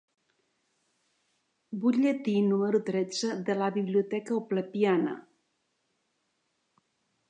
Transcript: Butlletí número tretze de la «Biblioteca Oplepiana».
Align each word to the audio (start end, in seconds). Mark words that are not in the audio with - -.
Butlletí 1.83 2.35
número 2.47 2.83
tretze 2.89 3.31
de 3.51 3.59
la 3.63 3.71
«Biblioteca 3.79 4.37
Oplepiana». 4.41 5.19